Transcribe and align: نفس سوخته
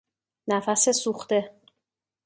نفس 0.47 0.89
سوخته 0.89 1.51